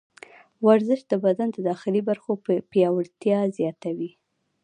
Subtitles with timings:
[0.65, 2.31] ورزش د بدن د داخلي برخو
[2.71, 4.11] پیاوړتیا زیاتوي.